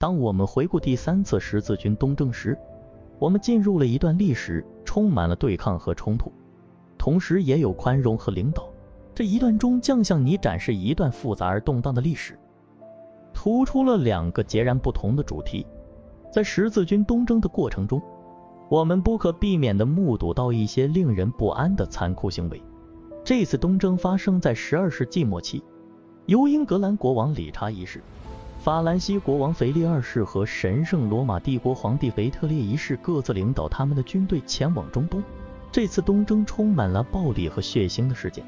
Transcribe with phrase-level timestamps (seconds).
[0.00, 2.56] 当我们回顾第三次十字军东征时，
[3.18, 6.32] 我们进入了一段历史，充满了对抗和冲突，
[6.96, 8.66] 同时也有宽容和领导。
[9.14, 12.38] 这一段中将向你展示一段复杂而动荡的历史，
[13.34, 15.66] 突出了两个截然不同的主题。
[16.32, 18.00] 在十字军东征的过程中，
[18.70, 22.62] 我们不可避免地目睹到一些令人不安的残酷行为。
[23.22, 25.62] 这次东征发生在十二世纪末期，
[26.24, 28.00] 由英格兰国王理查一世。
[28.60, 35.22] 法兰西国王腓力二世和神圣罗马帝国皇帝腓特烈一世各自领导他们的军队前往中东。
[35.72, 38.44] 这次东征充满了暴力和血腥的事件。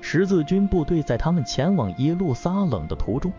[0.00, 3.32] 十字军部队在他们前往耶路撒冷的途中，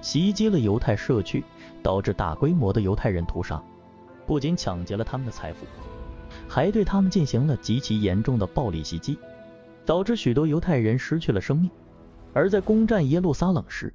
[0.00, 1.44] 袭击了犹太社区，
[1.84, 3.62] 导致大规模的犹太人屠杀。
[4.26, 5.64] 不仅抢劫了他们的财富，
[6.48, 9.16] 还对他们进行了极其严重的暴力袭击，
[9.86, 11.70] 导致许多犹太人失去了生命。
[12.32, 13.94] 而在攻占耶路撒冷时，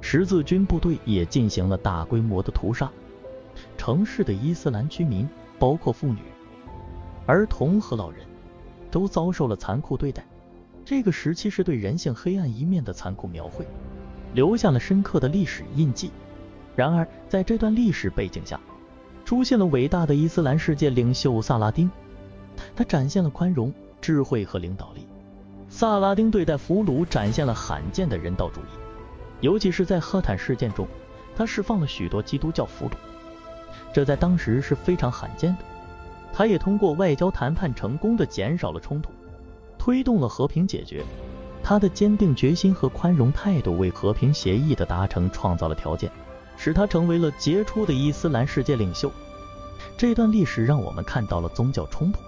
[0.00, 2.90] 十字军部队也进行了大规模的屠杀，
[3.76, 5.28] 城市的伊斯兰居民，
[5.58, 6.20] 包括妇女、
[7.26, 8.20] 儿童和老人，
[8.90, 10.24] 都遭受了残酷对待。
[10.84, 13.66] 这个时期是对人性黑暗一面的残酷描绘，
[14.32, 16.10] 留下了深刻的历史印记。
[16.74, 18.58] 然而，在这段历史背景下，
[19.24, 21.90] 出现了伟大的伊斯兰世界领袖萨拉丁，
[22.74, 25.06] 他展现了宽容、智慧和领导力。
[25.68, 28.87] 萨拉丁对待俘虏展现了罕见的人道主义。
[29.40, 30.86] 尤其是在赫坦事件中，
[31.36, 32.92] 他释放了许多基督教俘虏，
[33.92, 35.64] 这在当时是非常罕见的。
[36.32, 39.10] 他也通过外交谈判成功的减少了冲突，
[39.78, 41.04] 推动了和平解决。
[41.62, 46.10] 他的坚定决心和宽容态度为和平协议的达成创造了条件，
[46.56, 49.12] 使他成为了杰出的伊斯兰世界领袖。
[49.96, 52.20] 这段历史让我们看到了宗教冲突、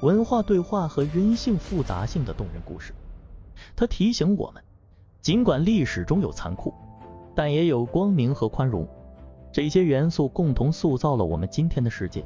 [0.00, 2.92] 文化对话和人性复杂性的动人故事。
[3.76, 4.62] 他提醒我们。
[5.22, 6.74] 尽管历史中有残酷，
[7.32, 8.84] 但也有光明和宽容，
[9.52, 12.24] 这些元素共同塑造了我们今天的世界。